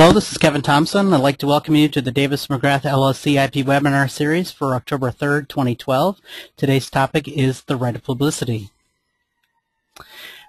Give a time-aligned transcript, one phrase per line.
[0.00, 1.12] Hello, this is Kevin Thompson.
[1.12, 5.10] I'd like to welcome you to the Davis McGrath LLC IP webinar series for October
[5.10, 6.22] 3rd, 2012.
[6.56, 8.70] Today's topic is the right of publicity.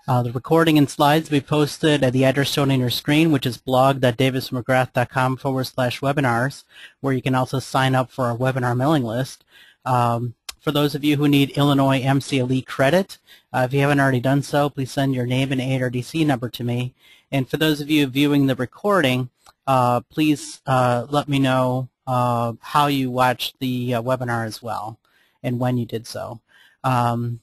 [0.08, 3.30] Uh, the recording and slides will be posted at the address shown on your screen,
[3.30, 6.64] which is blog.davismcgrath.com forward slash webinars,
[7.02, 9.44] where you can also sign up for our webinar mailing list.
[9.84, 13.18] Um, for those of you who need Illinois MCLE credit,
[13.52, 16.64] uh, if you haven't already done so, please send your name and ARDC number to
[16.64, 16.94] me.
[17.32, 19.30] And for those of you viewing the recording,
[19.68, 25.00] uh, please uh, let me know uh, how you watched the uh, webinar as well
[25.44, 26.42] and when you did so.
[26.84, 27.42] Um,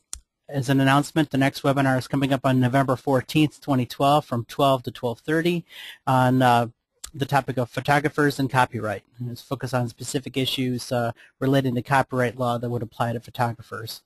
[0.48, 4.82] as an announcement, the next webinar is coming up on November 14th, 2012 from 12
[4.84, 5.64] to 12.30
[6.06, 6.68] on uh,
[7.14, 9.02] the topic of photographers and copyright.
[9.26, 14.02] It's focused on specific issues uh, related to copyright law that would apply to photographers.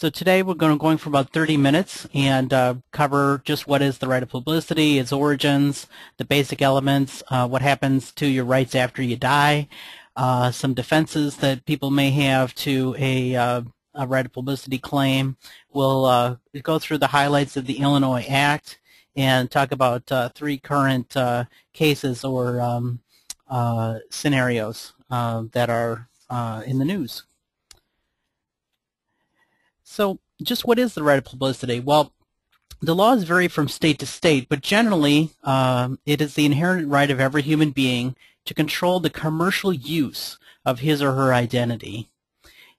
[0.00, 3.82] So today we're going, to, going for about 30 minutes and uh, cover just what
[3.82, 8.44] is the right of publicity, its origins, the basic elements, uh, what happens to your
[8.44, 9.66] rights after you die,
[10.14, 15.36] uh, some defenses that people may have to a, uh, a right of publicity claim.
[15.72, 18.78] We'll uh, go through the highlights of the Illinois Act
[19.16, 21.16] and talk about uh, three current
[21.72, 23.00] cases or um,
[24.10, 26.08] scenarios that are
[26.64, 27.24] in the news.
[29.90, 31.80] So just what is the right of publicity?
[31.80, 32.12] Well,
[32.80, 37.10] the laws vary from state to state, but generally um, it is the inherent right
[37.10, 42.10] of every human being to control the commercial use of his or her identity.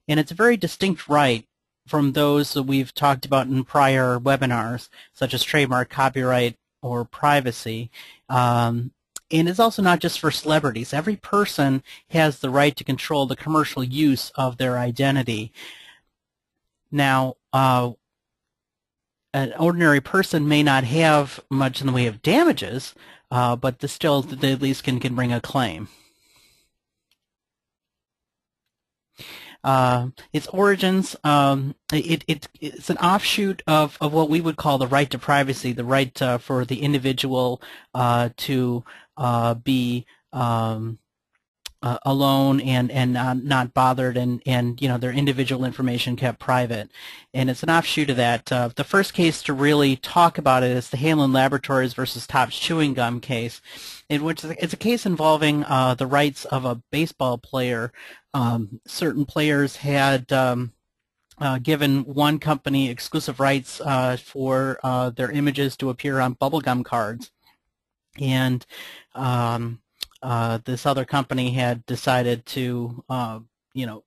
[0.07, 1.45] And it's a very distinct right
[1.87, 7.89] from those that we've talked about in prior webinars, such as trademark, copyright, or privacy.
[8.29, 8.91] Um,
[9.31, 10.93] and it's also not just for celebrities.
[10.93, 15.51] Every person has the right to control the commercial use of their identity.
[16.91, 17.91] Now, uh,
[19.33, 22.95] an ordinary person may not have much in the way of damages,
[23.31, 25.87] uh, but the still they at least can, can bring a claim.
[29.61, 34.77] Uh, its origins, um, it, it, it's an offshoot of, of what we would call
[34.77, 37.61] the right to privacy, the right uh, for the individual
[37.93, 38.85] uh, to
[39.17, 40.97] uh, be um,
[41.81, 46.39] uh, alone and and not, not bothered and and you know their individual information kept
[46.39, 46.91] private.
[47.33, 48.51] And it's an offshoot of that.
[48.51, 52.59] Uh, the first case to really talk about it is the Haelan Laboratories versus Topps
[52.59, 53.61] Chewing Gum case
[54.09, 57.91] in which it's a case involving uh, the rights of a baseball player.
[58.33, 60.73] Um, certain players had um,
[61.37, 66.83] uh, given one company exclusive rights uh, for uh, their images to appear on bubblegum
[66.83, 67.31] cards.
[68.19, 68.65] And
[69.13, 69.79] um,
[70.21, 73.39] uh, this other company had decided to, uh,
[73.73, 74.03] you know,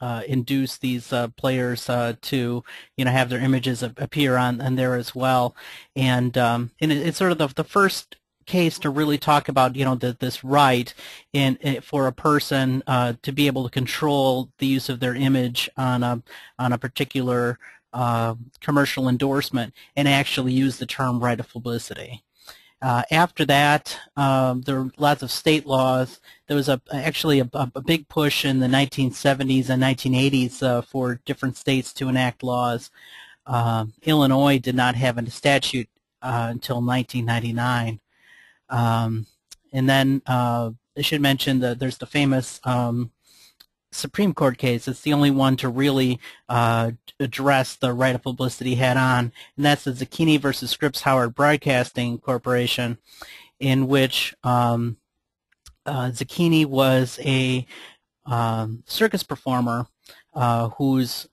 [0.00, 2.64] uh, induce these uh, players uh, to,
[2.96, 5.54] you know, have their images appear on, there as well.
[5.94, 9.76] And, um, and it, it's sort of the, the first case to really talk about,
[9.76, 10.92] you know, the, this right
[11.32, 15.14] in, in, for a person uh, to be able to control the use of their
[15.14, 16.22] image on a
[16.58, 17.58] on a particular
[17.92, 22.24] uh, commercial endorsement and actually use the term right of publicity.
[22.82, 26.20] Uh, after that, um, there were lots of state laws.
[26.48, 31.20] There was a, actually a, a big push in the 1970s and 1980s uh, for
[31.24, 32.90] different states to enact laws.
[33.46, 35.88] Uh, Illinois did not have a statute
[36.22, 38.00] uh, until 1999.
[38.68, 39.26] Um,
[39.72, 43.12] and then uh, I should mention that there's the famous um,
[43.92, 44.88] Supreme Court case.
[44.88, 49.64] It's the only one to really uh, address the right of publicity head on, and
[49.64, 52.98] that's the Zacchini versus Scripps Howard Broadcasting Corporation,
[53.60, 54.96] in which um,
[55.86, 57.66] uh, Zacchini was a
[58.26, 59.86] um, circus performer
[60.34, 61.28] uh, whose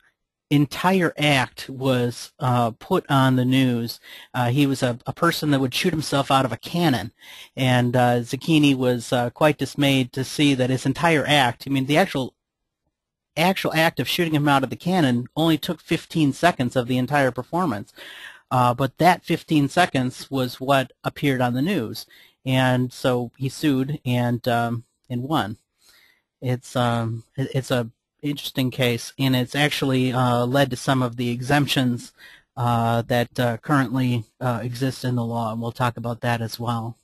[0.50, 4.00] entire act was uh, put on the news.
[4.34, 7.12] Uh, he was a, a, person that would shoot himself out of a cannon,
[7.56, 11.86] and uh, Zacchini was uh, quite dismayed to see that his entire act, I mean,
[11.86, 12.34] the actual
[13.40, 16.98] actual act of shooting him out of the cannon only took 15 seconds of the
[16.98, 17.94] entire performance.
[18.52, 22.06] Uh, but that 15 seconds was what appeared on the news,
[22.46, 25.58] and so he sued and um, and won.
[26.42, 27.92] It's um, it's a
[28.22, 32.12] interesting case, and it's actually uh, led to some of the exemptions
[32.58, 36.60] uh, that uh, currently uh, exist in the law, and we'll talk about that as
[36.60, 36.98] well.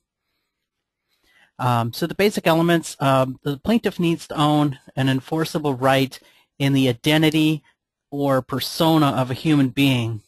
[1.58, 6.20] Um, so the basic elements, um, the plaintiff needs to own an enforceable right
[6.60, 7.64] in the identity
[8.12, 10.22] or persona of a human being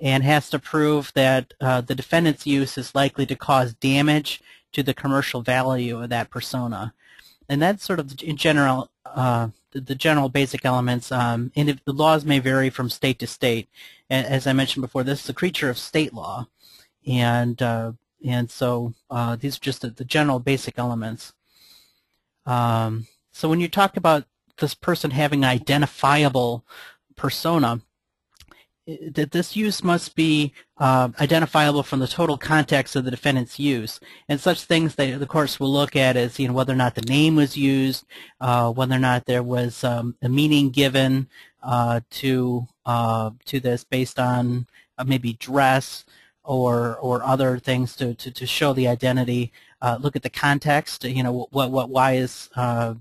[0.00, 4.40] and has to prove that uh, the defendant's use is likely to cause damage
[4.72, 6.94] to the commercial value of that persona.
[7.48, 11.10] And that's sort of in general, uh, the, the, general basic elements.
[11.10, 13.68] Um, and the laws may vary from state to state.
[14.10, 16.46] As I mentioned before, this is a creature of state law.
[17.06, 17.92] And uh,
[18.26, 21.32] and so uh, these are just the, the general basic elements.
[22.46, 24.24] Um, so when you talk about
[24.58, 26.64] this person having an identifiable
[27.16, 27.82] persona,
[28.86, 34.00] that this use must be uh, identifiable from the total context of the defendant's use.
[34.28, 36.94] And such things that the courts will look at is you know, whether or not
[36.94, 38.06] the name was used,
[38.40, 41.28] uh, whether or not there was um, a meaning given
[41.62, 44.66] uh, to uh, to this based on
[44.96, 46.04] uh, maybe dress
[46.48, 49.52] or or other things to, to, to show the identity.
[49.80, 51.04] Uh, look at the context.
[51.04, 52.48] You know what what why is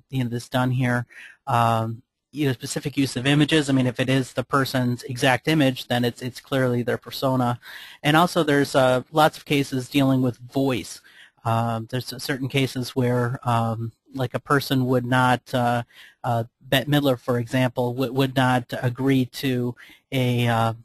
[0.10, 1.06] you know this done here.
[1.48, 3.70] Um, you know, specific use of images.
[3.70, 7.60] I mean, if it is the person's exact image, then it's it's clearly their persona.
[8.04, 11.02] And also, there's uh, lots of cases dealing with voice.
[11.46, 15.84] Um, there's certain cases where, um, like, a person would not, uh,
[16.24, 19.74] uh, Bette Midler, for example, would, would not agree to
[20.12, 20.76] a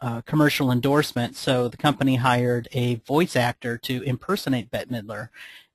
[0.00, 5.28] uh, commercial endorsement, so the company hired a voice actor to impersonate Bette Midler,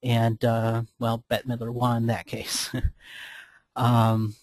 [0.04, 2.70] and uh, well, Bette Midler won that case.
[3.76, 4.36] um,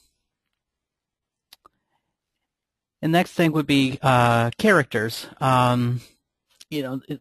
[3.02, 5.26] the next thing would be uh, characters.
[5.40, 6.00] Um,
[6.70, 7.20] you know, it,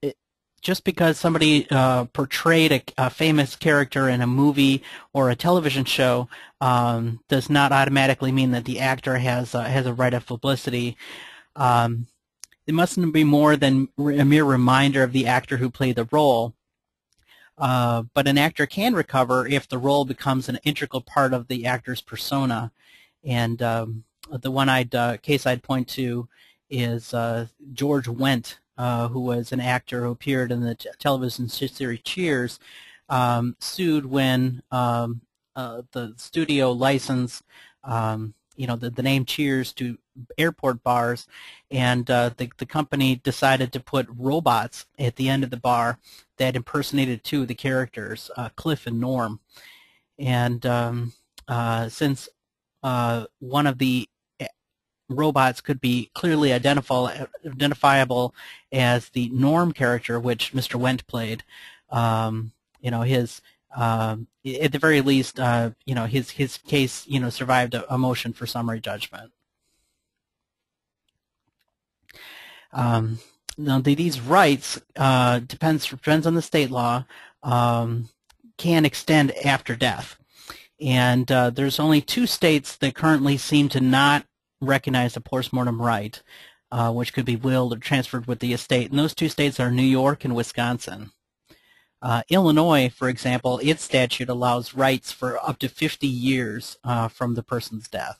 [0.00, 0.16] it,
[0.62, 4.82] just because somebody uh, portrayed a, a, famous character in a movie
[5.12, 6.28] or a television show
[6.60, 10.96] um, does not automatically mean that the actor has uh, has a right of publicity.
[11.56, 12.06] Um,
[12.66, 16.54] it mustn't be more than a mere reminder of the actor who played the role.
[17.58, 21.66] Uh, but an actor can recover if the role becomes an integral part of the
[21.66, 22.72] actor's persona.
[23.22, 26.28] And um, the one I'd uh, case I'd point to
[26.70, 32.00] is uh, George Wendt, uh, who was an actor who appeared in the television series
[32.02, 32.58] Cheers,
[33.08, 35.20] um, sued when um,
[35.56, 37.42] uh, the studio licensed
[37.84, 39.98] um, you know the, the name Cheers to
[40.38, 41.26] airport bars,
[41.70, 45.98] and uh, the the company decided to put robots at the end of the bar
[46.36, 49.40] that impersonated two of the characters, uh, Cliff and Norm,
[50.18, 51.12] and um,
[51.88, 52.28] since
[52.82, 54.08] uh, one of the
[55.10, 58.34] robots could be clearly identifiable
[58.72, 60.80] as the Norm character, which Mr.
[60.80, 61.42] Wendt played.
[61.90, 63.42] Um, you know, his
[63.76, 64.28] um,
[64.60, 67.98] at the very least, uh, you know, his his case, you know, survived a, a
[67.98, 69.32] motion for summary judgment.
[72.72, 73.18] Um,
[73.58, 77.04] now, these rights uh, depends depends on the state law.
[77.42, 78.08] Um,
[78.56, 80.18] can extend after death,
[80.80, 84.26] and uh, there's only two states that currently seem to not
[84.60, 86.22] recognize a postmortem right,
[86.70, 88.90] uh, which could be willed or transferred with the estate.
[88.90, 91.12] And those two states are New York and Wisconsin.
[92.02, 97.34] Uh, Illinois, for example, its statute allows rights for up to 50 years uh, from
[97.34, 98.18] the person's death.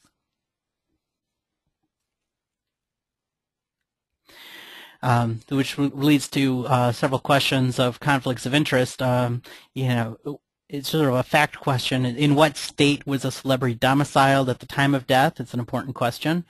[5.02, 9.00] Um, which leads to uh, several questions of conflicts of interest.
[9.00, 9.43] Um,
[9.73, 12.05] you know, it's sort of a fact question.
[12.05, 15.41] In what state was a celebrity domiciled at the time of death?
[15.41, 16.44] It's an important question.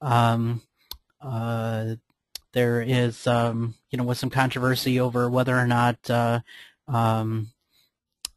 [0.00, 0.62] Um,
[1.20, 1.96] uh,
[2.52, 6.40] there is, um, you know, was some controversy over whether or not uh,
[6.88, 7.48] um,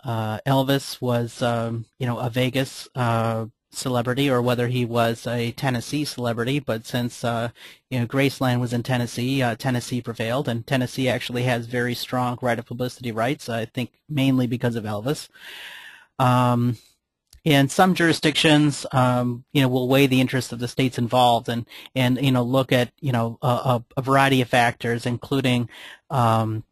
[0.04, 5.52] uh, Elvis was, um, you know, a Vegas uh, celebrity or whether he was a
[5.52, 6.60] Tennessee celebrity.
[6.60, 7.50] But since uh,
[7.90, 12.38] you know Graceland was in Tennessee, uh, Tennessee prevailed, and Tennessee actually has very strong
[12.42, 13.50] right of publicity rights.
[13.50, 15.30] I think mainly because of Elvis.
[16.18, 16.78] Um,
[17.46, 21.66] and some jurisdictions, um, you know, will weigh the interests of the states involved and
[21.96, 25.70] and you know look at you know a, a variety of factors, including
[26.10, 26.64] um,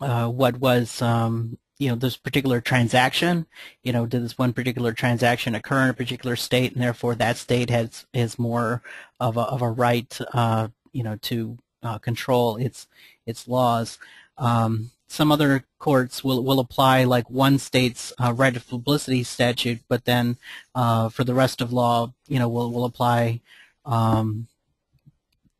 [0.00, 3.46] uh, what was um, you know, this particular transaction,
[3.82, 7.36] you know, did this one particular transaction occur in a particular state, and therefore that
[7.36, 8.82] state has has more
[9.20, 12.86] of a of a right, uh, you know, to uh, control its
[13.26, 13.98] its laws.
[14.38, 19.80] Um, some other courts will will apply like one state's uh, right of publicity statute,
[19.88, 20.38] but then
[20.74, 23.40] uh, for the rest of law, you know, will will apply
[23.84, 24.48] um,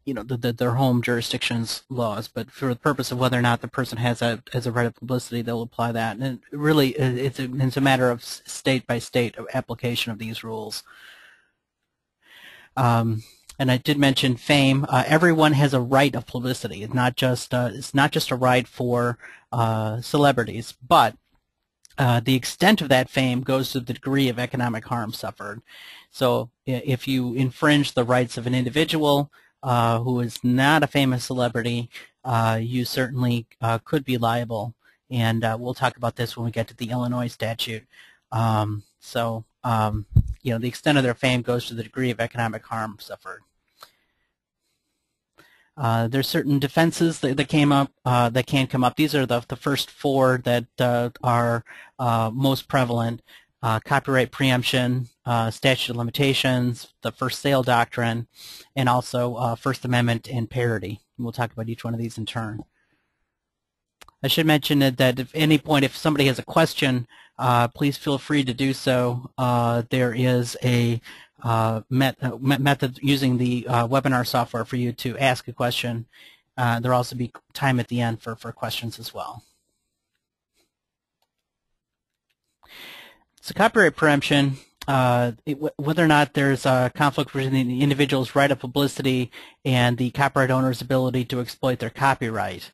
[0.04, 3.42] you know, the, the, their home jurisdiction's laws, but for the purpose of whether or
[3.42, 6.16] not the person has a has a right of publicity, they'll apply that.
[6.16, 10.44] And it really, it's a, it's a matter of state by state application of these
[10.44, 10.82] rules.
[12.76, 13.22] Um,
[13.58, 14.84] and I did mention fame.
[14.88, 16.82] Uh, everyone has a right of publicity.
[16.82, 19.18] It's not just uh, it's not just a right for
[19.52, 21.16] uh, celebrities, but
[21.96, 25.62] uh, the extent of that fame goes to the degree of economic harm suffered.
[26.10, 29.30] So if you infringe the rights of an individual,
[29.64, 31.88] uh, who is not a famous celebrity,
[32.24, 34.74] uh, you certainly uh, could be liable.
[35.10, 37.84] And uh, we'll talk about this when we get to the Illinois statute.
[38.30, 40.06] Um, so, um,
[40.42, 43.40] you know, the extent of their fame goes to the degree of economic harm suffered.
[45.76, 48.94] Uh, there's certain defenses that, that came up uh, that can come up.
[48.96, 51.64] These are the the first four that uh, are
[51.98, 53.22] uh, most prevalent:
[53.64, 58.26] uh, copyright preemption, uh, statute of limitations, the first sale doctrine,
[58.76, 61.00] and also First Amendment and parody.
[61.18, 62.64] We'll talk about each one of these in turn.
[64.22, 67.06] I should mention that at any point, if somebody has a question,
[67.74, 69.30] please feel free to do so.
[69.90, 71.00] there is a
[71.44, 76.06] uh, met, uh, method using the uh, webinar software for you to ask a question.
[76.56, 79.44] Uh, there'll also be time at the end for, for questions as well.
[83.44, 84.56] So copyright preemption,
[84.88, 89.30] uh, it, whether or not there's a conflict between the individual's right of publicity
[89.66, 92.70] and the copyright owner's ability to exploit their copyright.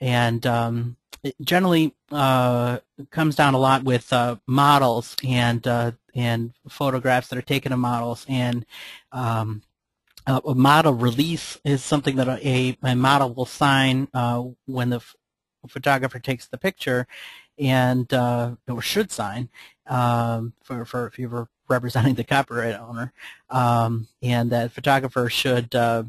[0.00, 2.78] And um, it generally uh,
[3.10, 7.80] comes down a lot with uh, models and uh, and photographs that are taken of
[7.80, 8.64] models and
[9.10, 9.62] um,
[10.28, 15.00] a model release is something that a, a model will sign uh, when the
[15.66, 17.08] photographer takes the picture
[17.62, 19.48] and uh, or should sign
[19.86, 23.12] um, for, for if you were representing the copyright owner
[23.50, 26.02] um, and that photographer should uh,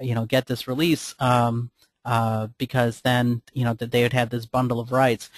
[0.00, 1.70] you know get this release um,
[2.04, 5.30] uh, because then you know that they would have this bundle of rights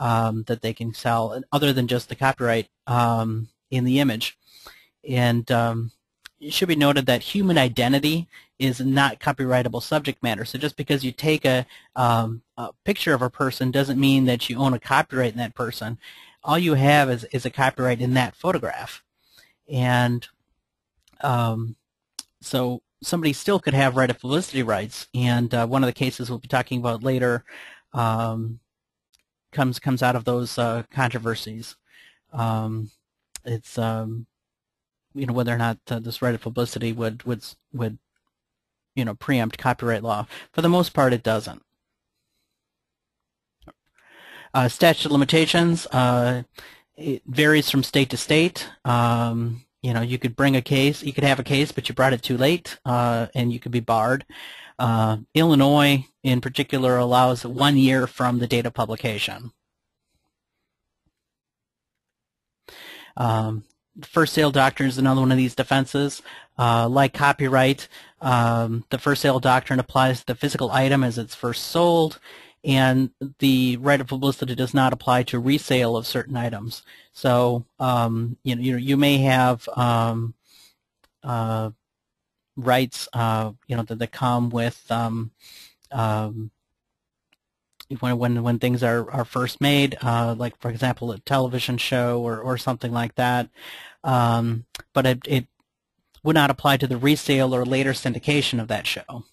[0.00, 4.36] um, that they can sell other than just the copyright um, in the image.
[5.08, 5.92] And um,
[6.40, 8.26] it should be noted that human identity
[8.60, 10.44] is not copyrightable subject matter.
[10.44, 14.48] So just because you take a, um, a, picture of a person doesn't mean that
[14.48, 15.98] you own a copyright in that person.
[16.44, 19.02] All you have is, is a copyright in that photograph.
[19.66, 20.28] And
[21.22, 21.76] um,
[22.40, 25.08] so somebody still could have right of publicity rights.
[25.14, 27.44] And uh, one of the cases we'll be talking about later
[27.94, 28.60] um,
[29.52, 31.76] comes comes out of those uh, controversies.
[32.32, 32.90] Um,
[33.44, 34.26] it's um,
[35.14, 37.98] you know whether or not uh, this right of publicity would would would
[39.00, 40.26] you know preempt copyright law.
[40.52, 41.62] For the most part, it doesn't.
[44.54, 46.42] Uh, statute of limitations uh,
[47.00, 48.68] it varies from state to state.
[48.84, 51.94] Um, you know, you could bring a case, you could have a case, but you
[51.94, 54.26] brought it too late, uh, and you could be barred.
[54.78, 59.52] Uh, Illinois, in particular, allows one year from the date of publication.
[63.16, 63.64] Um,
[64.02, 66.22] first sale doctrine is another one of these defenses.
[66.58, 67.88] Uh, like copyright,
[68.20, 72.18] um, the first sale doctrine applies to the physical item as it's first sold,
[72.62, 76.82] and the right of publicity does not apply to resale of certain items.
[77.12, 80.34] So um, you know you, you may have um,
[81.22, 81.70] uh,
[82.56, 85.30] rights uh, you know that, that come with um,
[85.90, 86.50] um,
[87.98, 92.20] when when when things are are first made, uh, like for example a television show
[92.20, 93.48] or or something like that.
[94.04, 95.46] Um, but it it
[96.22, 99.24] would not apply to the resale or later syndication of that show.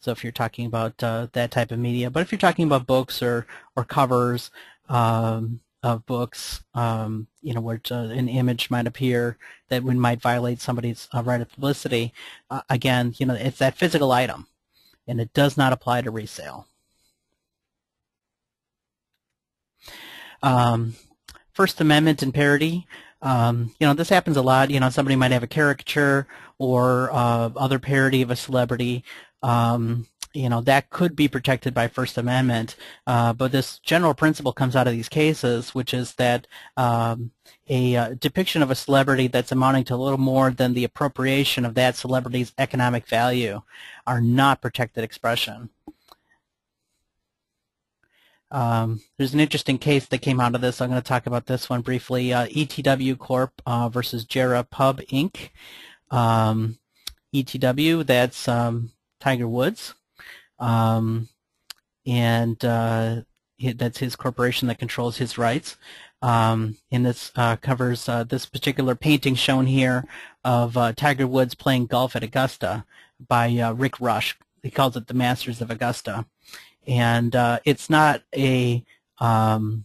[0.00, 2.86] So if you're talking about uh, that type of media, but if you're talking about
[2.86, 4.50] books or or covers
[4.88, 10.20] um, of books, um, you know, where uh, an image might appear that would might
[10.20, 12.12] violate somebody's uh, right of publicity,
[12.50, 14.46] uh, again, you know, it's that physical item,
[15.06, 16.66] and it does not apply to resale.
[20.42, 20.96] Um,
[21.52, 22.86] First Amendment and parody.
[23.24, 24.70] Um, you know, this happens a lot.
[24.70, 26.28] You know, somebody might have a caricature
[26.58, 29.02] or uh, other parody of a celebrity.
[29.42, 32.76] Um, you know, that could be protected by First Amendment.
[33.06, 37.30] Uh, but this general principle comes out of these cases, which is that um,
[37.68, 41.64] a uh, depiction of a celebrity that's amounting to a little more than the appropriation
[41.64, 43.62] of that celebrity's economic value
[44.06, 45.70] are not protected expression.
[48.54, 50.80] Um, there's an interesting case that came out of this.
[50.80, 52.32] I'm going to talk about this one briefly.
[52.32, 55.50] Uh, ETW Corp uh, versus Jireh Pub Inc.
[56.12, 56.78] Um,
[57.34, 59.94] ETW, that's um, Tiger Woods.
[60.60, 61.28] Um,
[62.06, 63.22] and uh,
[63.74, 65.76] that's his corporation that controls his rights.
[66.22, 70.04] Um, and this uh, covers uh, this particular painting shown here
[70.44, 72.84] of uh, Tiger Woods playing golf at Augusta
[73.26, 74.38] by Rick Rush.
[74.62, 76.24] He calls it the Masters of Augusta
[76.86, 78.84] and uh, it's not a
[79.18, 79.84] um,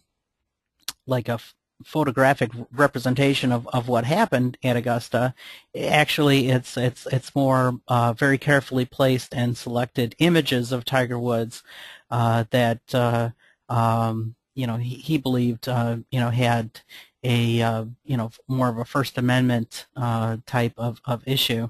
[1.05, 1.39] like a
[1.83, 5.33] photographic representation of, of what happened at Augusta.
[5.77, 11.63] Actually, it's it's it's more uh, very carefully placed and selected images of Tiger Woods
[12.11, 13.29] uh, that uh,
[13.69, 16.81] um, you know he, he believed uh, you know had
[17.23, 21.69] a uh, you know more of a First Amendment uh, type of, of issue,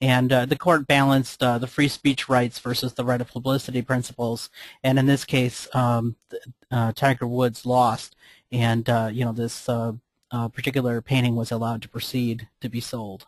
[0.00, 3.82] and uh, the court balanced uh, the free speech rights versus the right of publicity
[3.82, 4.50] principles,
[4.84, 6.16] and in this case, um,
[6.70, 8.14] uh, Tiger Woods lost,
[8.52, 9.68] and uh, you know this
[10.52, 13.26] particular painting was allowed to proceed to be sold.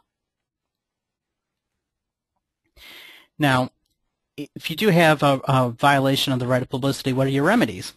[3.38, 3.71] Now,
[4.37, 7.45] if you do have a, a, violation of the right of publicity, what are your
[7.45, 7.93] remedies?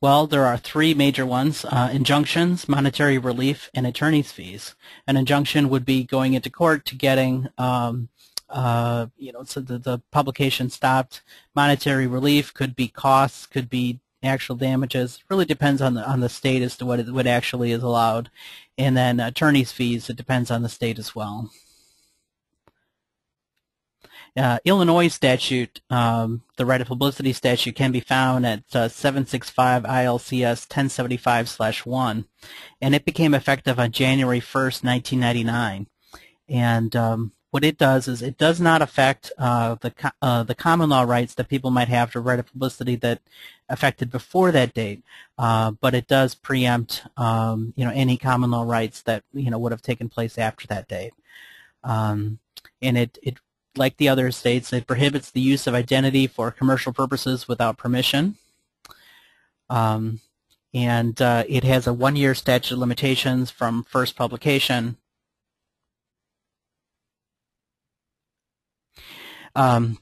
[0.00, 4.76] Well, there are three major ones, uh, injunctions, monetary relief, and attorney's fees.
[5.08, 8.08] An injunction would be going into court to getting, um,
[8.48, 11.22] uh, you know, so the, the publication stopped.
[11.52, 15.24] Monetary relief could be costs, could be actual damages.
[15.28, 18.30] Really depends on the on the state as to what it, what actually is allowed,
[18.76, 20.08] and then attorney's fees.
[20.08, 21.50] It depends on the state as well.
[24.36, 29.82] Uh, Illinois statute, um, the right of publicity statute, can be found at uh, 765
[29.82, 32.24] ILCS 1075/1,
[32.80, 35.86] and it became effective on January 1st, 1999.
[36.48, 40.90] And um, what it does is it does not affect uh, the uh, the common
[40.90, 43.20] law rights that people might have to right of publicity that
[43.68, 45.02] affected before that date,
[45.38, 49.58] uh, but it does preempt um, you know any common law rights that you know
[49.58, 51.14] would have taken place after that date.
[51.84, 52.38] Um,
[52.82, 53.38] and it, it
[53.78, 58.36] like the other states, it prohibits the use of identity for commercial purposes without permission.
[59.70, 60.20] Um,
[60.74, 64.96] and uh, it has a one-year statute of limitations from first publication.
[69.54, 69.98] Um,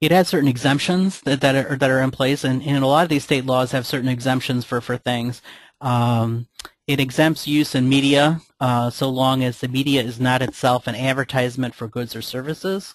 [0.00, 3.04] it has certain exemptions that, that are that are in place, and, and a lot
[3.04, 5.40] of these state laws have certain exemptions for for things.
[5.80, 6.46] Um,
[6.86, 10.94] it exempts use in media uh, so long as the media is not itself an
[10.94, 12.94] advertisement for goods or services.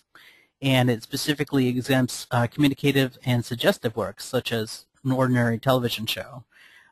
[0.62, 6.43] And it specifically exempts uh, communicative and suggestive works, such as an ordinary television show.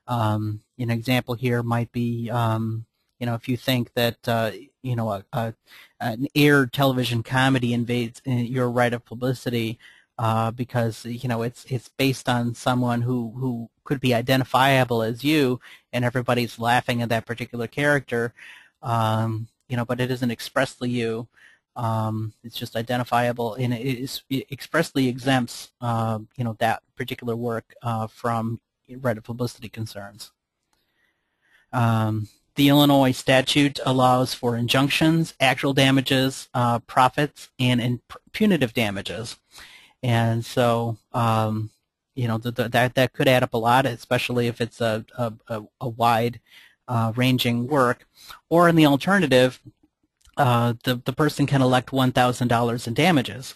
[0.08, 2.86] Um, an example here might be, um,
[3.20, 4.52] you know, if you think that, uh,
[4.82, 5.54] you know, a, a,
[6.00, 9.78] an aired television comedy invades uh, your right of publicity,
[10.18, 15.24] uh, because you know it's it's based on someone who who could be identifiable as
[15.24, 15.60] you,
[15.94, 18.34] and everybody's laughing at that particular character.
[18.82, 21.28] Um, you know, but it isn't expressly you.
[21.76, 27.36] Um, it's just identifiable, and it, is, it expressly exempts uh, you know that particular
[27.36, 28.60] work uh, from
[29.02, 30.32] right of publicity concerns.
[31.74, 38.00] Um, the Illinois statute allows for injunctions, actual damages, uh, profits, and, and
[38.32, 39.38] punitive damages.
[40.04, 41.72] And so, um,
[42.16, 45.06] you know, the, the, that that could add up a lot, especially if it's a
[45.18, 46.40] a, a wide
[46.88, 48.08] uh, ranging work.
[48.50, 49.60] Or in the alternative,
[50.38, 53.56] uh, the the person can elect one thousand dollars in damages.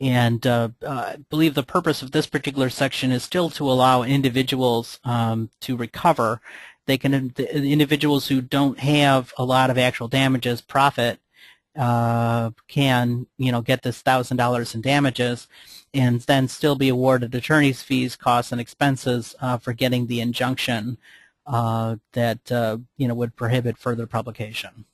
[0.00, 4.02] And uh, uh, I believe the purpose of this particular section is still to allow
[4.02, 6.40] individuals um, to recover.
[6.86, 11.18] They can the individuals who don't have a lot of actual damages profit
[11.76, 15.48] uh, can you know get this thousand dollars in damages
[15.94, 20.98] and then still be awarded attorney's fees, costs, and expenses uh, for getting the injunction
[21.46, 24.84] uh, that uh, you know would prohibit further publication.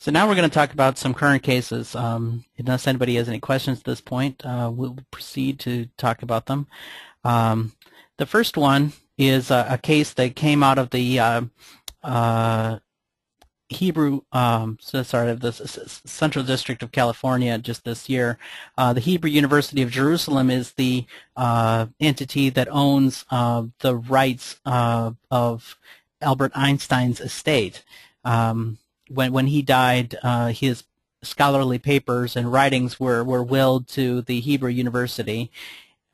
[0.00, 1.94] So now we're going to talk about some current cases.
[1.96, 6.46] Um, unless anybody has any questions at this point, uh, we'll proceed to talk about
[6.46, 6.68] them.
[7.24, 7.72] Um,
[8.16, 11.18] the first one is a, a, case that came out of the
[12.02, 12.78] uh,
[13.68, 18.38] Hebrew, um, so sorry, the Central District of California just this year.
[18.78, 21.04] Uh, the Hebrew University of Jerusalem is the
[21.36, 25.76] uh, entity that owns uh, the rights uh, of
[26.22, 27.84] Albert Einstein's estate.
[28.24, 28.78] Um,
[29.10, 30.84] when when he died, uh, his
[31.22, 35.50] scholarly papers and writings were, were willed to the Hebrew University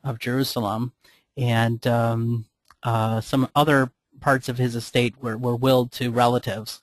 [0.03, 0.93] of Jerusalem,
[1.37, 2.45] and um,
[2.83, 3.91] uh, some other
[4.25, 6.81] parts of his estate were, were willed to relatives.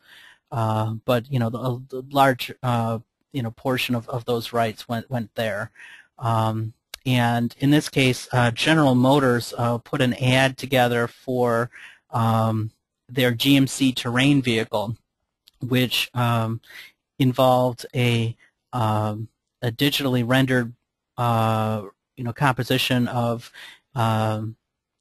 [0.52, 3.00] Uh, but you know, the, the large uh,
[3.33, 5.72] you know portion of, of those rights went went there.
[6.18, 6.72] Um,
[7.05, 11.68] and in this case, uh, General Motors uh, put an ad together for
[12.11, 12.70] um,
[13.09, 14.96] their GMC terrain vehicle,
[15.61, 16.61] which um,
[17.18, 18.37] involved a
[18.72, 19.26] um,
[19.61, 20.74] a digitally rendered
[21.18, 21.83] uh,
[22.16, 23.50] you know composition of
[23.96, 24.55] um,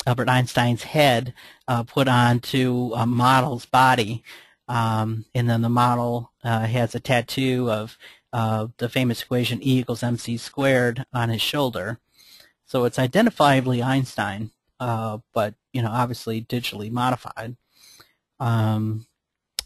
[0.06, 1.34] Albert Einstein's head
[1.68, 4.24] uh, put onto a model's body.
[4.68, 7.98] Um, and then the model uh, has a tattoo of
[8.34, 12.00] uh, the famous equation E equals mc squared on his shoulder.
[12.66, 17.58] So it's identifiably Einstein, uh, but you know obviously digitally modified.
[18.40, 19.08] Um,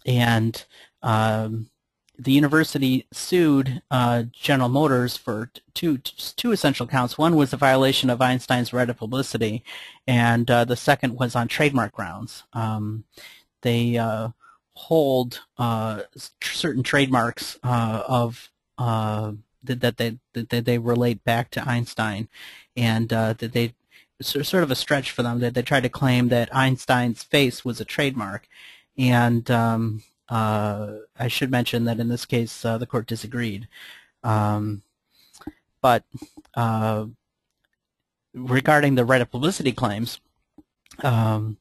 [0.06, 0.66] and
[1.04, 1.70] um,
[2.18, 7.18] the university sued uh, General Motors for two two essential counts.
[7.18, 9.64] One was a violation of Einstein's right of publicity,
[10.08, 12.44] and uh, the second was on trademark grounds.
[12.54, 13.06] Um,
[13.62, 14.30] they uh,
[14.74, 16.02] hold uh,
[16.42, 22.30] certain trademarks uh, of uh, that, that they that they relate back to Einstein,
[22.76, 23.74] and that they
[24.22, 27.82] sort of a stretch for them that they try to claim that Einstein's face was
[27.82, 28.48] a trademark,
[28.98, 33.68] and um, I should mention that in this case uh, the court disagreed.
[34.24, 34.82] Um,
[35.82, 36.04] but
[36.56, 37.06] uh,
[38.34, 40.20] regarding the right of publicity claims,
[41.04, 41.58] um,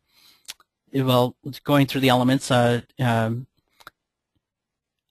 [0.92, 3.46] well, going through the elements, uh, um,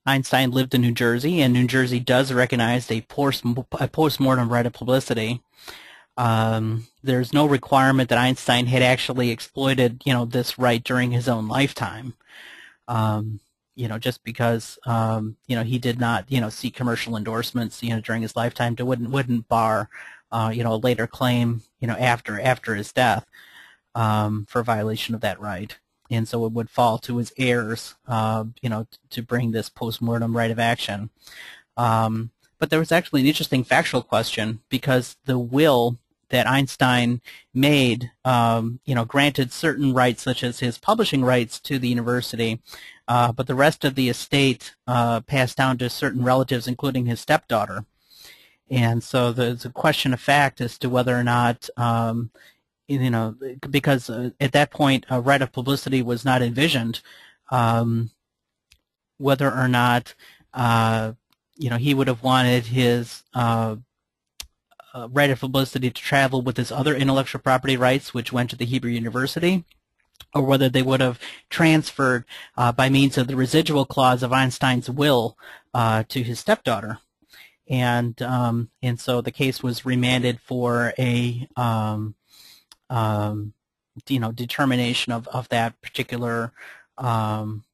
[0.06, 5.42] Einstein lived in New Jersey, and New Jersey does recognize a post-mortem right of publicity.
[6.16, 11.28] Um, there's no requirement that Einstein had actually exploited, you know, this right during his
[11.28, 12.14] own lifetime.
[12.88, 13.40] Um,
[13.76, 17.82] you know, just because, um, you know, he did not, you know, seek commercial endorsements,
[17.82, 19.88] you know, during his lifetime, to wouldn't wouldn't bar,
[20.30, 23.26] uh, you know, a later claim, you know, after after his death,
[23.94, 25.76] um, for violation of that right.
[26.10, 30.36] And so it would fall to his heirs, uh, you know, to bring this post-mortem
[30.36, 31.10] right of action.
[31.76, 35.98] Um, but there was actually an interesting factual question because the will
[36.30, 37.20] that Einstein
[37.52, 42.60] made, um, you know, granted certain rights such as his publishing rights to the university,
[43.08, 47.20] uh, but the rest of the estate uh, passed down to certain relatives, including his
[47.20, 47.84] stepdaughter.
[48.70, 52.30] And so there's a question of fact as to whether or not, um,
[52.88, 53.34] you know,
[53.70, 57.00] because uh, at that point a right of publicity was not envisioned,
[57.50, 58.10] um,
[59.18, 60.14] whether or not,
[60.54, 61.12] uh,
[61.56, 63.22] you know, he would have wanted his
[64.94, 68.56] uh, right of publicity to travel with his other intellectual property rights, which went to
[68.56, 69.64] the Hebrew University,
[70.32, 71.18] or whether they would have
[71.50, 72.24] transferred
[72.56, 75.36] uh, by means of the residual clause of Einstein's will
[75.74, 76.98] uh, to his stepdaughter.
[77.68, 82.14] And um, and so the case was remanded for a um,
[82.90, 83.54] um,
[84.06, 86.52] you know determination of, of that particular
[86.98, 87.64] um,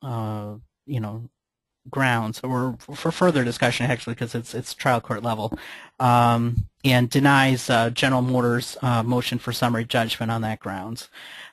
[0.00, 0.54] uh,
[0.86, 1.28] you know
[1.90, 5.56] grounds or for further discussion actually because it's it's trial court level
[6.00, 11.08] um, and denies uh, General Motors uh, motion for summary judgment on that grounds.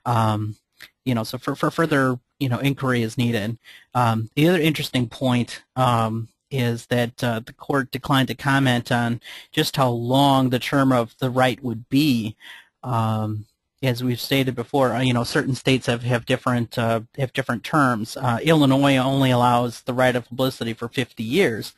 [0.05, 0.55] Um,
[1.03, 3.57] you know, so for, for further you know inquiry is needed.
[3.93, 9.21] Um, the other interesting point um, is that uh, the court declined to comment on
[9.51, 12.35] just how long the term of the right would be.
[12.83, 13.45] Um,
[13.85, 17.63] as we've stated before, uh, you know, certain states have have different uh, have different
[17.63, 18.17] terms.
[18.17, 21.73] Uh, Illinois only allows the right of publicity for 50 years,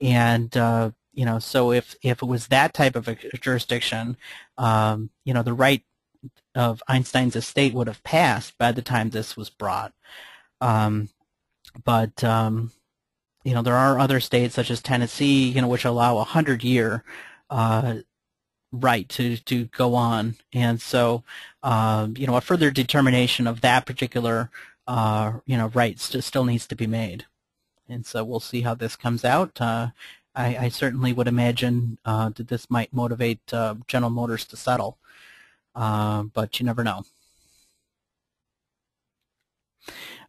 [0.00, 4.16] and uh, you know, so if if it was that type of a jurisdiction,
[4.58, 5.82] um, you know, the right
[6.54, 9.92] of Einstein's estate would have passed by the time this was brought.
[10.60, 11.08] Um,
[11.84, 12.72] but um,
[13.44, 16.62] you know, there are other states such as Tennessee, you know, which allow a hundred
[16.64, 17.04] year
[17.48, 17.96] uh,
[18.72, 20.36] right to, to go on.
[20.52, 21.24] And so,
[21.62, 24.50] um, you know, a further determination of that particular,
[24.86, 27.26] uh, you know, right still needs to be made.
[27.88, 29.60] And so we'll see how this comes out.
[29.60, 29.88] Uh,
[30.34, 34.96] I, I, certainly would imagine uh, that this might motivate uh, General Motors to settle,
[35.74, 37.04] uh, but you never know.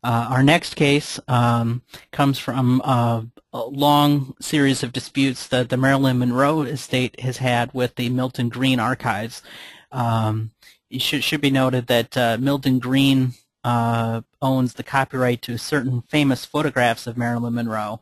[0.03, 3.21] Uh, our next case um, comes from uh,
[3.53, 8.49] a long series of disputes that the Marilyn Monroe estate has had with the Milton
[8.49, 9.43] Greene archives.
[9.91, 10.51] Um,
[10.89, 13.33] it should, should be noted that uh, Milton Greene
[13.63, 18.01] uh, owns the copyright to certain famous photographs of Marilyn Monroe,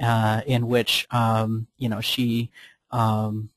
[0.00, 2.50] uh, in which um, you know she
[2.90, 3.50] um,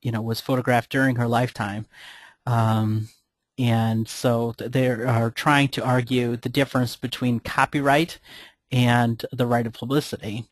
[0.00, 1.86] you know was photographed during her lifetime.
[2.46, 3.08] Um,
[3.60, 8.18] and so they are trying to argue the difference between copyright
[8.72, 10.46] and the right of publicity.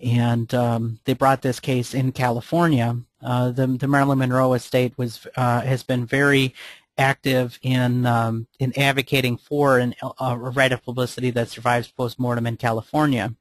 [0.00, 2.96] And um, they brought this case in California.
[3.22, 6.54] Uh, the, the Marilyn Monroe estate was uh, has been very
[6.96, 12.56] active in um, in advocating for an, a right of publicity that survives post-mortem in
[12.56, 13.34] California.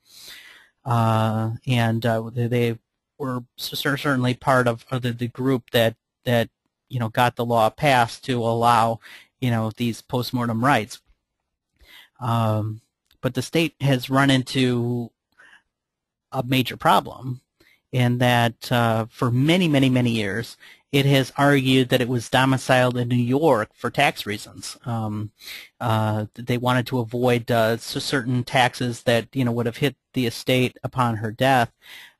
[0.84, 2.78] Uh, and uh, they
[3.18, 6.50] were certainly part of, of the, the group that that
[6.90, 9.00] you know, got the law passed to allow,
[9.40, 11.02] you know, these postmortem rights.
[12.20, 12.82] Um,
[13.22, 15.12] but the state has run into
[16.32, 17.42] a major problem
[17.92, 20.58] in that uh, for many, many, many years,
[20.92, 24.78] it has argued that it was domiciled in New York for tax reasons.
[24.86, 25.32] Um,
[25.80, 30.26] uh, they wanted to avoid uh, certain taxes that you know would have hit the
[30.26, 31.72] estate upon her death.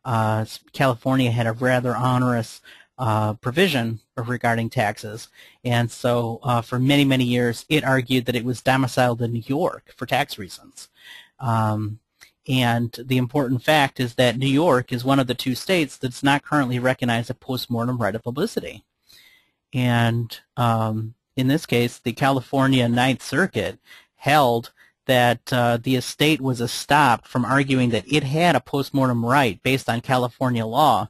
[0.04, 2.62] Uh, California had a rather onerous
[2.98, 5.30] uh, provision regarding taxes.
[5.64, 9.44] And so uh, for many, many years, it argued that it was domiciled in New
[9.46, 10.90] York for tax reasons.
[11.40, 12.00] Um,
[12.48, 16.24] and the important fact is that New York is one of the two states that's
[16.24, 18.84] not currently recognized a postmortem right of publicity.
[19.74, 23.80] And um, in this case, the California Ninth Circuit
[24.16, 24.72] held
[25.08, 29.90] that uh, the estate was stopped from arguing that it had a postmortem right based
[29.90, 31.10] on California law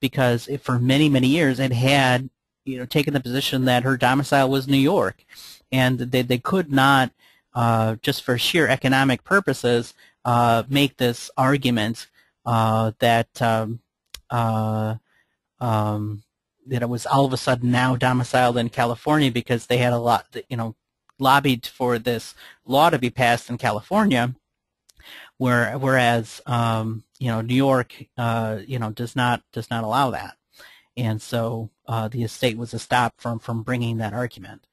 [0.00, 2.28] because for many, many years it had
[2.64, 5.24] you know taken the position that her domicile was New York,
[5.70, 7.12] and they they could not
[7.54, 12.08] uh, just for sheer economic purposes, uh, make this argument
[12.44, 13.80] uh, that um,
[14.30, 14.96] uh,
[15.60, 16.22] um,
[16.66, 19.98] that it was all of a sudden now domiciled in California because they had a
[19.98, 20.74] lot, you know,
[21.18, 24.34] lobbied for this law to be passed in California,
[25.38, 30.10] where whereas um, you know New York, uh, you know, does not does not allow
[30.10, 30.36] that,
[30.96, 34.66] and so uh, the estate was stopped from from bringing that argument,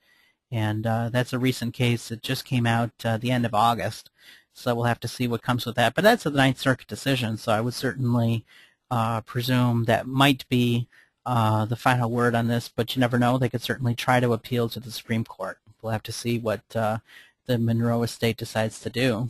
[0.52, 4.10] and uh, that's a recent case that just came out uh, the end of August,
[4.54, 5.96] so we'll have to see what comes with that.
[5.96, 8.46] But that's a Ninth Circuit decision, so I would certainly
[8.90, 10.88] uh, presume that might be
[11.26, 13.38] uh, the final word on this, but you never know.
[13.38, 15.60] They could certainly try to appeal to the Supreme Court.
[15.82, 17.00] We'll have to see what uh,
[17.46, 19.30] the Monroe estate decides to do.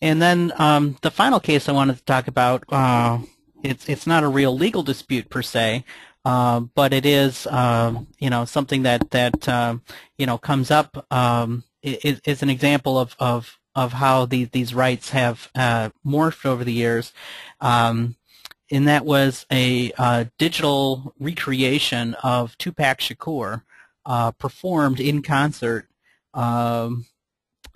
[0.00, 3.18] And then um, the final case I wanted to talk about, uh,
[3.62, 5.84] it's it's not a real legal dispute per se,
[6.24, 9.82] uh, but it is um, you know something that that um,
[10.18, 14.74] you know comes up um, is, is an example of of of how these these
[14.74, 17.12] rights have uh, morphed over the years.
[17.60, 18.16] Um,
[18.70, 23.62] and that was a uh, digital recreation of Tupac Shakur
[24.04, 25.88] uh, performed in concert.
[26.34, 27.06] Um,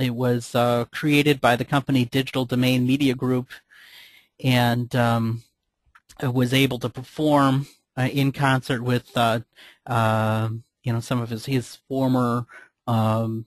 [0.00, 3.48] it was uh, created by the company Digital Domain Media Group
[4.42, 5.42] and um,
[6.22, 9.40] was able to perform uh, in concert with uh,
[9.86, 10.48] uh,
[10.82, 12.46] you know some of his his former
[12.86, 13.46] um,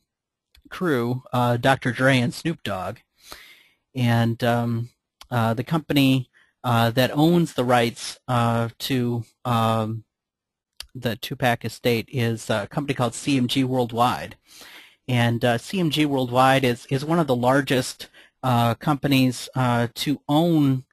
[0.69, 1.91] crew, Dr.
[1.91, 2.97] Dre and Snoop Dogg,
[3.95, 4.89] and um,
[5.29, 6.29] the company
[6.63, 10.03] uh, that owns the rights uh, to um,
[10.95, 14.37] the Tupac estate is a company called CMG Worldwide.
[15.07, 18.07] And uh, CMG Worldwide is, is one of the largest
[18.41, 20.85] uh, companies uh, to own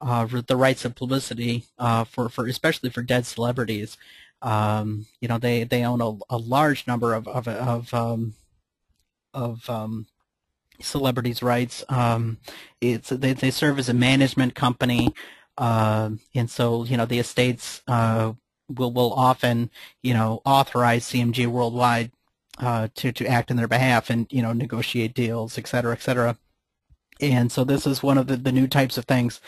[0.00, 1.64] the rights of publicity
[2.06, 3.96] for, for especially for dead celebrities.
[4.42, 8.34] Um, you know, they, they own a, a large number of, of, of, um,
[9.34, 10.06] of um,
[10.80, 11.84] celebrities' rights.
[11.88, 12.38] Um,
[12.80, 15.14] it's they, they serve as a management company,
[15.56, 18.32] uh, and so you know the estates uh,
[18.68, 19.70] will will often
[20.02, 22.12] you know authorize CMG worldwide
[22.58, 26.02] uh, to to act in their behalf and you know negotiate deals, et cetera, et
[26.02, 26.36] cetera.
[27.20, 29.40] And so this is one of the, the new types of things.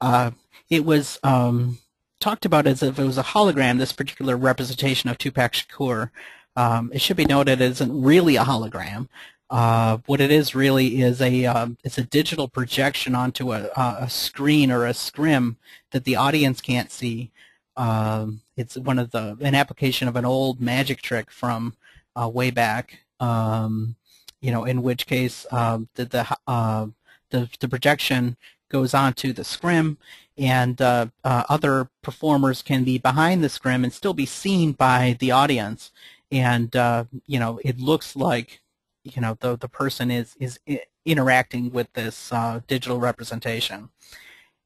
[0.00, 0.30] Uh,
[0.70, 1.78] it was um,
[2.18, 3.78] talked about as if it was a hologram.
[3.78, 6.10] This particular representation of Tupac Shakur.
[6.56, 9.08] Um, it should be noted it isn't really a hologram.
[9.50, 14.08] Uh, what it is really is a um, it's a digital projection onto a, a
[14.08, 15.56] screen or a scrim
[15.90, 17.32] that the audience can't see.
[17.76, 21.74] Um, it's one of the an application of an old magic trick from
[22.16, 23.00] uh, way back.
[23.18, 23.96] Um,
[24.40, 26.86] you know, in which case um, the the, uh,
[27.30, 28.36] the, the projection
[28.70, 29.98] goes onto the scrim,
[30.38, 35.16] and uh, uh, other performers can be behind the scrim and still be seen by
[35.20, 35.92] the audience.
[36.32, 38.60] And uh, you know, it looks like
[39.04, 40.58] you know the the person is is
[41.04, 43.90] interacting with this uh, digital representation,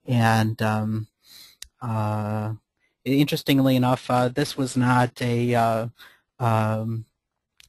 [0.06, 1.08] and um,
[3.04, 5.90] interestingly enough, this was not a
[6.38, 7.06] um,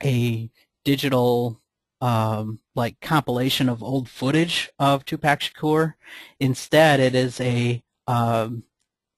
[0.04, 0.50] a
[0.84, 1.62] digital
[2.02, 5.94] um, like compilation of old footage of Tupac Shakur.
[6.40, 8.64] Instead, it is a um,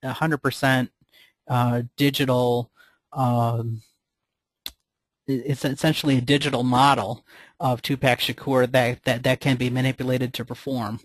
[0.03, 0.89] 100%
[1.49, 2.71] uh, digital
[3.13, 3.81] um,
[5.27, 7.25] it's essentially a digital model
[7.59, 10.99] of Tupac Shakur that, that, that can be manipulated to perform.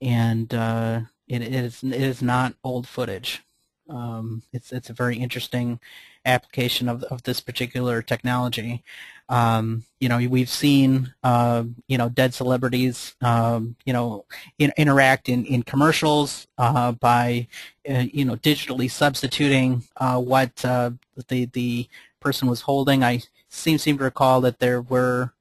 [0.00, 3.42] And uh, it, is, it is not old footage.
[3.88, 5.80] Um, it's, it's a very interesting
[6.24, 8.82] application of, of this particular technology.
[9.28, 14.24] Um, you know, we've seen, uh, you know, dead celebrities, um, you know,
[14.58, 17.46] in, interact in, in commercials uh, by,
[17.88, 20.90] uh, you know, digitally substituting uh, what uh,
[21.28, 21.88] the, the
[22.20, 23.02] person was holding.
[23.04, 25.32] I seem seem to recall that there were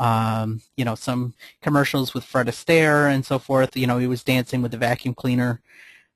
[0.00, 3.76] um, you know some commercials with Fred Astaire and so forth.
[3.76, 5.60] You know he was dancing with the vacuum cleaner,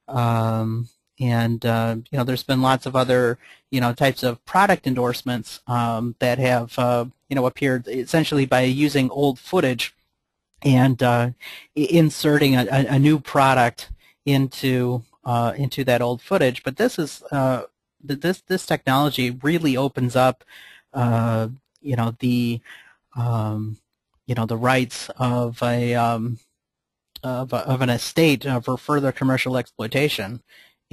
[0.08, 0.88] um,
[1.20, 3.38] and uh, you know there's been lots of other
[3.70, 8.62] you know types of product endorsements um, that have uh, you know appeared essentially by
[8.62, 9.94] using old footage
[10.62, 11.30] and uh,
[11.74, 13.90] inserting a, a, new product
[14.24, 16.62] into uh, into that old footage.
[16.62, 17.64] But this is uh,
[18.02, 20.44] this this technology really opens up
[20.92, 21.48] uh,
[21.80, 22.60] you know the
[23.16, 23.78] um,
[24.26, 26.38] you know the rights of a um,
[27.22, 30.42] of, a, of an estate uh, for further commercial exploitation,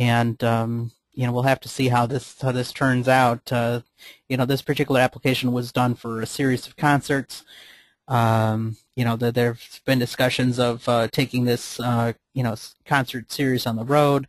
[0.02, 3.52] and um, you know we'll have to see how this how this turns out.
[3.52, 3.82] Uh,
[4.30, 7.44] you know this particular application was done for a series of concerts.
[8.08, 13.32] Um, you know the, there've been discussions of uh, taking this uh, you know concert
[13.32, 14.28] series on the road.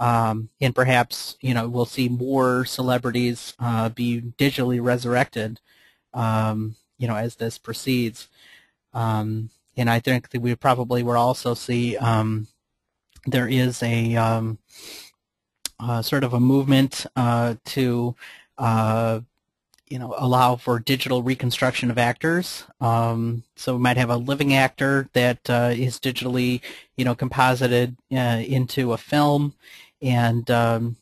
[0.00, 5.60] um, and perhaps you know we'll see more celebrities uh, be digitally resurrected,
[6.14, 8.28] um, you know, as this proceeds.
[8.94, 12.48] Um, and I think that we probably will also see um,
[13.26, 14.58] there is a um,
[16.02, 18.14] sort of a movement uh, to
[18.58, 19.20] uh,
[19.88, 22.64] you know allow for digital reconstruction of actors.
[22.80, 26.60] Um, so we might have a living actor that uh, is digitally
[26.96, 29.54] you know composited uh, into a film,
[30.00, 30.96] and um,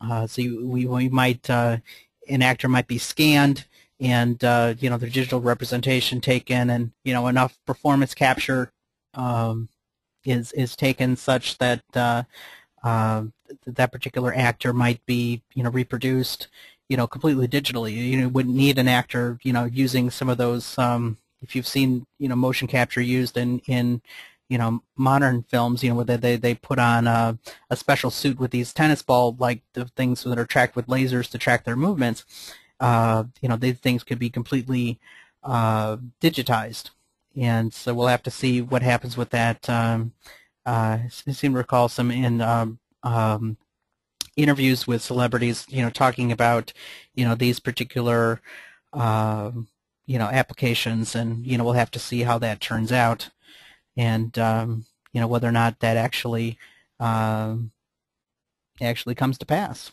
[0.00, 3.66] uh, so we we might an actor might be scanned
[4.02, 8.72] and uh, you know their digital representation taken, and you know enough performance capture
[9.14, 9.68] um,
[10.24, 12.24] is is taken such that uh,
[12.82, 13.22] uh,
[13.66, 16.48] that particular actor might be you know reproduced
[16.88, 17.94] you know completely digitally.
[17.94, 20.78] You wouldn't need an actor you know using some of those.
[20.78, 24.02] Um, if you've seen you know motion capture used in in
[24.48, 27.38] you know modern films, you know where they they put on a,
[27.70, 31.30] a special suit with these tennis ball like the things that are tracked with lasers
[31.30, 32.24] to track their movements
[32.80, 34.98] uh, you know, these things could be completely
[35.44, 36.90] uh, digitized.
[37.36, 39.68] And so we'll have to see what happens with that.
[39.70, 40.12] Um,
[40.66, 43.56] uh, I seem to recall some in um, um,
[44.36, 46.72] interviews with celebrities, you know, talking about,
[47.14, 48.40] you know, these particular,
[48.92, 49.50] uh,
[50.06, 53.30] you know, applications, and you know, we'll have to see how that turns out,
[53.96, 56.58] and um, you know, whether or not that actually
[56.98, 57.70] um,
[58.80, 59.92] actually comes to pass.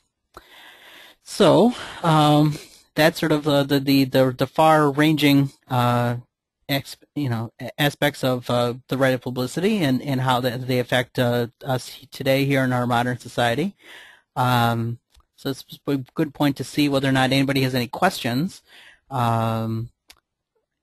[1.23, 2.57] So, um,
[2.95, 6.17] that's sort of the the the, the far-ranging uh,
[7.15, 11.17] you know aspects of uh, the right of publicity and and how that they affect
[11.17, 13.75] uh, us today here in our modern society.
[14.35, 14.99] Um,
[15.35, 18.61] so it's a good point to see whether or not anybody has any questions.
[19.09, 19.89] Um,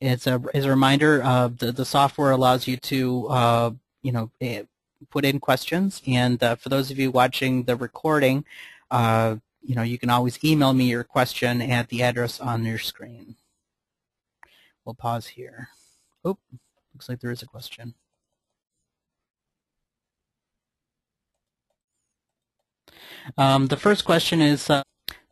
[0.00, 3.70] it's a as a reminder, uh, the the software allows you to uh,
[4.02, 4.62] you know eh,
[5.10, 8.44] put in questions, and uh, for those of you watching the recording.
[8.90, 12.78] Uh, you know, you can always email me your question at the address on your
[12.78, 13.34] screen.
[14.86, 15.68] We'll pause here.
[16.24, 16.38] Oh,
[16.94, 17.94] looks like there is a question.
[23.36, 24.82] Um, the first question is, uh,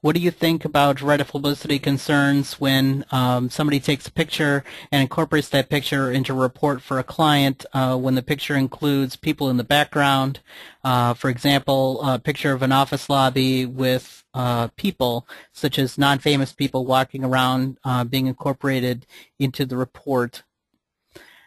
[0.04, 4.62] what do you think about right of publicity concerns when um, somebody takes a picture
[4.92, 9.16] and incorporates that picture into a report for a client uh, when the picture includes
[9.16, 10.40] people in the background?
[10.84, 16.52] Uh, for example, a picture of an office lobby with uh, people, such as non-famous
[16.52, 19.06] people walking around uh, being incorporated
[19.38, 20.42] into the report.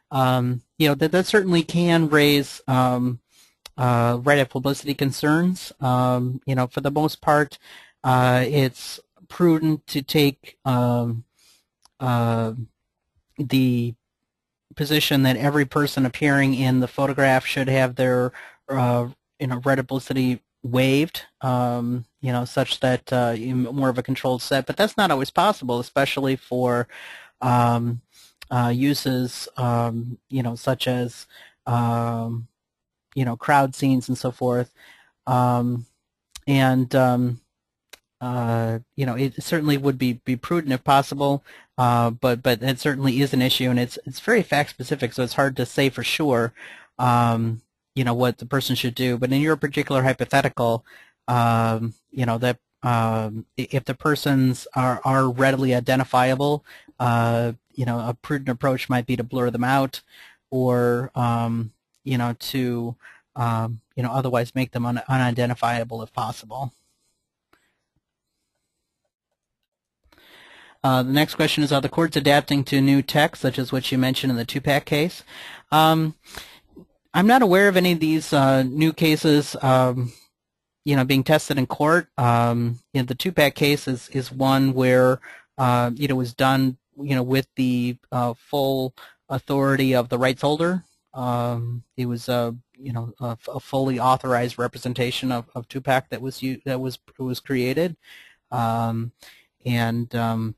[0.09, 3.19] Um, you know, that, that certainly can raise um,
[3.77, 5.71] uh, right of publicity concerns.
[5.79, 7.59] Um, you know, for the most part,
[8.03, 11.23] uh, it's prudent to take um,
[11.99, 12.53] uh,
[13.37, 13.95] the
[14.75, 18.31] position that every person appearing in the photograph should have their
[18.69, 19.07] uh,
[19.39, 24.65] you know publicity waived, um, you know, such that uh, more of a controlled set.
[24.65, 26.87] But that's not always possible, especially for
[27.41, 28.01] um,
[28.51, 31.27] uh, uses, um, you know, such as
[31.65, 32.47] um,
[33.15, 34.71] you know crowd scenes and so forth.
[35.25, 35.85] Um,
[36.47, 37.41] and um,
[38.21, 41.43] uh, you know, it certainly would be, be prudent if possible,
[41.77, 45.23] uh, but but it certainly is an issue, and it's it's very fact specific, so
[45.23, 46.53] it's hard to say for sure,
[46.97, 47.61] um,
[47.95, 49.17] you know, what the person should do.
[49.17, 50.85] But in your particular hypothetical,
[51.27, 56.65] um, you know, that um, if the persons are are readily identifiable,
[56.99, 60.01] uh, you know, a prudent approach might be to blur them out,
[60.49, 61.71] or um,
[62.03, 62.95] you know, to
[63.35, 66.73] um, you know, otherwise make them un unidentifiable if possible.
[70.87, 73.91] Uh, the next question is, are the courts adapting to new tech, such as what
[73.91, 75.21] you mentioned in the Tupac case?
[75.69, 76.15] Um,
[77.13, 80.13] I'm not aware of any of these uh, new cases, um,
[80.85, 82.07] you know, being tested in court.
[82.17, 85.19] Um, you know, the Tupac case is, is one where,
[85.57, 88.95] uh, you know, was done, you know, with the uh, full
[89.27, 90.85] authority of the rights holder.
[91.13, 96.21] Um, it was, a, you know, a, a, fully authorized representation of, of Tupac that
[96.21, 97.97] was that was was created,
[98.51, 99.11] um,
[99.65, 100.55] and um,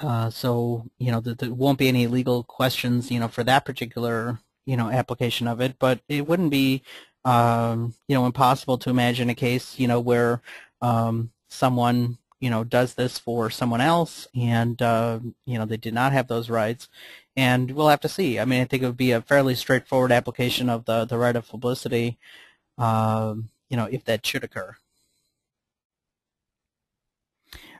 [0.00, 4.38] uh, so you know, there won't be any legal questions, you know, for that particular
[4.68, 5.76] you know application of it.
[5.78, 6.82] But it wouldn't be
[7.24, 10.42] um, you know impossible to imagine a case you know where
[10.82, 15.94] um, someone you know does this for someone else, and uh, you know they did
[15.94, 16.88] not have those rights,
[17.36, 18.38] and we'll have to see.
[18.38, 21.36] I mean, I think it would be a fairly straightforward application of the the right
[21.36, 22.18] of publicity,
[22.78, 24.76] um, you know, if that should occur.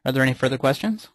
[0.04, 1.08] Are there any further questions?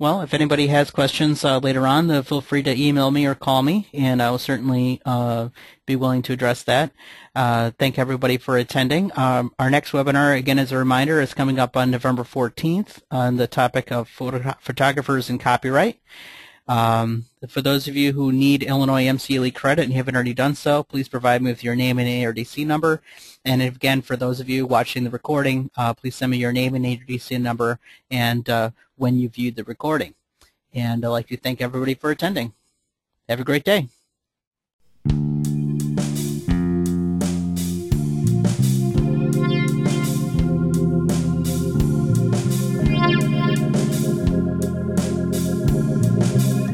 [0.00, 3.34] Well, if anybody has questions uh, later on, uh, feel free to email me or
[3.34, 5.50] call me, and I will certainly uh,
[5.84, 6.92] be willing to address that.
[7.34, 9.12] Uh, thank everybody for attending.
[9.14, 13.36] Um, our next webinar, again, as a reminder, is coming up on November 14th on
[13.36, 16.00] the topic of photo photographers and copyright.
[16.70, 20.54] Um, for those of you who need Illinois MCLE credit and you haven't already done
[20.54, 23.02] so, please provide me with your name and ARDC number.
[23.44, 26.76] And again, for those of you watching the recording, uh, please send me your name
[26.76, 30.14] and ARDC number and uh, when you viewed the recording.
[30.72, 32.52] And I'd like to thank everybody for attending.
[33.28, 33.88] Have a great day.